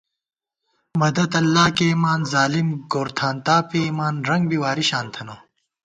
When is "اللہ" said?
1.41-1.67